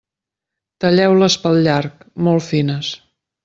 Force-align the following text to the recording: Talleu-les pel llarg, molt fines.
Talleu-les 0.85 1.37
pel 1.45 1.61
llarg, 1.67 2.03
molt 2.29 2.49
fines. 2.51 2.95